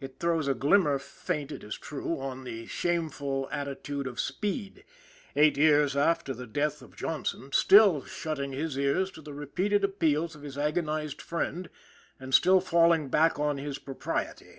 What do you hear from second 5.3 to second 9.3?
eight years after the death of Johnson still shutting his ears to